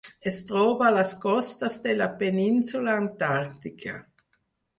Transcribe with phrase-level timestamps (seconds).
[0.29, 3.97] Es troba a les costes de la Península Antàrtica.